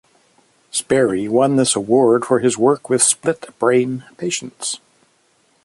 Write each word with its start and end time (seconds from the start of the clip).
Sperry 0.71 1.27
won 1.27 1.57
this 1.57 1.75
award 1.75 2.25
for 2.25 2.39
his 2.39 2.57
work 2.57 2.89
with 2.89 3.03
"split-brain" 3.03 4.03
patients. 4.17 4.79